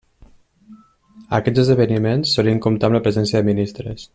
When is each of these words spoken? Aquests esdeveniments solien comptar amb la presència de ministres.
Aquests 1.39 1.63
esdeveniments 1.65 2.35
solien 2.39 2.65
comptar 2.67 2.91
amb 2.91 2.99
la 3.01 3.05
presència 3.09 3.43
de 3.43 3.51
ministres. 3.53 4.09